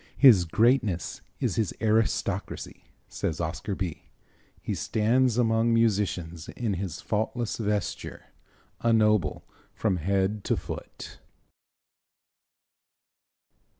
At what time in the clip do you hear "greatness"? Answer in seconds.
0.45-1.21